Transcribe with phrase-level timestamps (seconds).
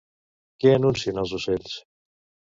[0.63, 1.77] Què anuncien els ocells?